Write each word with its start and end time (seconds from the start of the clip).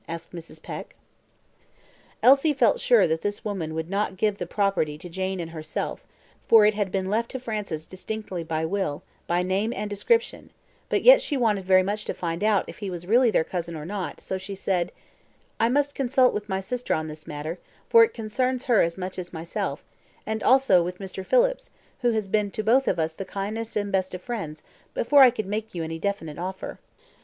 asked 0.07 0.31
Mrs. 0.33 0.63
Peck. 0.63 0.95
Elsie 2.23 2.53
felt 2.53 2.79
sure 2.79 3.07
that 3.07 3.21
this 3.21 3.45
woman 3.45 3.75
could 3.75 3.87
not 3.87 4.17
give 4.17 4.39
the 4.39 4.47
property 4.47 4.97
to 4.97 5.07
Jane 5.09 5.39
and 5.39 5.51
herself, 5.51 6.03
for 6.47 6.65
it 6.65 6.73
had 6.73 6.91
been 6.91 7.05
left 7.07 7.29
to 7.29 7.39
Francis 7.39 7.85
distinctly 7.85 8.43
by 8.43 8.65
will, 8.65 9.03
by 9.27 9.43
name 9.43 9.71
and 9.75 9.91
description; 9.91 10.49
but 10.89 11.03
yet 11.03 11.21
she 11.21 11.37
wanted 11.37 11.65
very 11.65 11.83
much 11.83 12.03
to 12.05 12.15
find 12.15 12.43
out 12.43 12.65
if 12.67 12.79
he 12.79 12.89
was 12.89 13.05
really 13.05 13.29
their 13.29 13.43
cousin 13.43 13.75
or 13.75 13.85
not, 13.85 14.19
so 14.19 14.39
she 14.39 14.55
said 14.55 14.91
"I 15.59 15.69
must 15.69 15.93
consult 15.93 16.33
with 16.33 16.49
my 16.49 16.61
sister 16.61 16.95
on 16.95 17.07
this 17.07 17.27
matter, 17.27 17.59
for 17.87 18.03
it 18.03 18.11
concerns 18.11 18.63
her 18.65 18.81
as 18.81 18.97
much 18.97 19.19
as 19.19 19.31
myself, 19.31 19.83
and 20.25 20.41
also 20.41 20.81
with 20.81 20.97
Mr. 20.97 21.23
Phillips, 21.23 21.69
who 22.01 22.09
has 22.09 22.27
been 22.27 22.49
to 22.53 22.63
both 22.63 22.87
of 22.87 22.97
us 22.97 23.13
the 23.13 23.23
kindest 23.23 23.75
and 23.75 23.91
best 23.91 24.15
of 24.15 24.23
friends, 24.23 24.63
before 24.95 25.21
I 25.21 25.29
could 25.29 25.45
make 25.45 25.75
you 25.75 25.83
any 25.83 25.99
definite 25.99 26.39
offer." 26.39 26.79